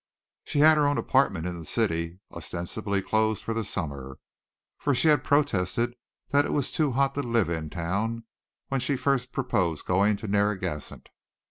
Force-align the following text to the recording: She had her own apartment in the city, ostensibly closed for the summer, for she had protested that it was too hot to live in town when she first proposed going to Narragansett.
She 0.45 0.61
had 0.61 0.77
her 0.77 0.87
own 0.87 0.97
apartment 0.97 1.45
in 1.45 1.59
the 1.59 1.63
city, 1.63 2.19
ostensibly 2.31 3.03
closed 3.03 3.43
for 3.43 3.53
the 3.53 3.63
summer, 3.63 4.17
for 4.79 4.95
she 4.95 5.09
had 5.09 5.23
protested 5.23 5.93
that 6.31 6.43
it 6.43 6.53
was 6.53 6.71
too 6.71 6.93
hot 6.93 7.13
to 7.13 7.21
live 7.21 7.49
in 7.49 7.69
town 7.69 8.23
when 8.69 8.79
she 8.81 8.95
first 8.97 9.31
proposed 9.31 9.85
going 9.85 10.15
to 10.17 10.27
Narragansett. 10.27 11.09